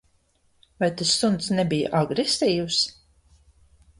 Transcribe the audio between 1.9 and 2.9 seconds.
agresīvs?